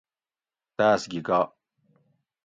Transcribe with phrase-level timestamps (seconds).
[0.77, 1.39] تاۤس گھی گا